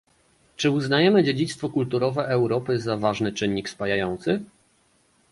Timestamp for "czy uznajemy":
0.55-1.23